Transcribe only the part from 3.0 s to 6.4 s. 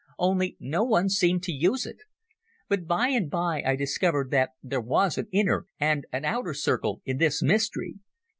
and by I discovered that there was an inner and an